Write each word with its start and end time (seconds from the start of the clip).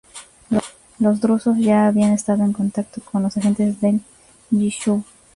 Los 0.97 1.21
drusos 1.21 1.59
ya 1.59 1.85
habían 1.85 2.11
estado 2.11 2.43
en 2.43 2.53
contacto 2.53 3.01
con 3.01 3.21
los 3.21 3.37
agentes 3.37 3.79
del 3.81 4.01
Yishuv. 4.49 5.03